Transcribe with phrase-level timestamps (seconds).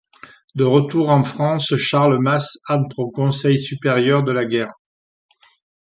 [0.55, 4.73] De retour en France, Charles Mast entre au Conseil Supérieur de la Guerre.